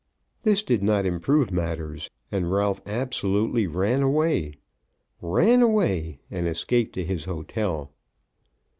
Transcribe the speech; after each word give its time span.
This 0.41 0.63
did 0.63 0.81
not 0.81 1.05
improve 1.05 1.51
matters, 1.51 2.09
and 2.31 2.51
Ralph 2.51 2.81
absolutely 2.87 3.67
ran 3.67 4.01
away, 4.01 4.55
ran 5.21 5.61
away, 5.61 6.17
and 6.31 6.47
escaped 6.47 6.93
to 6.95 7.05
his 7.05 7.25
hotel. 7.25 7.91